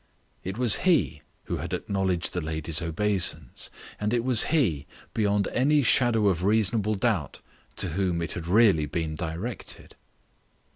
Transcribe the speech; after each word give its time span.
It 0.43 0.57
was 0.57 0.77
he 0.77 1.21
who 1.43 1.57
had 1.57 1.75
acknowledged 1.75 2.33
the 2.33 2.41
lady's 2.41 2.81
obeisance. 2.81 3.69
And 3.99 4.15
it 4.15 4.23
was 4.23 4.45
he, 4.45 4.87
beyond 5.13 5.47
any 5.49 5.83
shadow 5.83 6.27
of 6.27 6.43
reasonable 6.43 6.95
doubt, 6.95 7.39
to 7.75 7.89
whom 7.89 8.19
it 8.23 8.31
had 8.31 8.47
really 8.47 8.87
been 8.87 9.13
directed. 9.15 9.93